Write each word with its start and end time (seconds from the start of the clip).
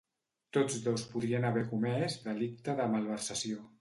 Tots 0.57 0.77
dos 0.85 1.03
podrien 1.11 1.45
haver 1.49 1.63
comès 1.73 2.17
delicte 2.29 2.77
de 2.81 2.89
malversació 2.95 3.63